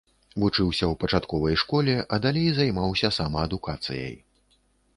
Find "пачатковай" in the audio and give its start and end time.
1.03-1.59